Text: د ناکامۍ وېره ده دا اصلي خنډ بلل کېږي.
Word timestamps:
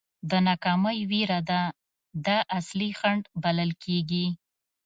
د 0.29 0.31
ناکامۍ 0.47 0.97
وېره 1.11 1.39
ده 1.49 1.61
دا 2.25 2.37
اصلي 2.59 2.89
خنډ 2.99 3.23
بلل 3.43 3.71
کېږي. 3.83 4.25